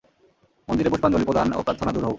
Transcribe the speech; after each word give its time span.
মন্দিরে 0.67 0.91
পুষ্পাঞ্জলি 0.91 1.25
প্রদান 1.27 1.47
ও 1.57 1.59
প্রার্থনা 1.65 1.91
দূর 1.91 2.03
হউক। 2.03 2.09